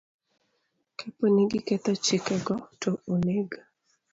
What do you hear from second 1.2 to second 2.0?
ni giketho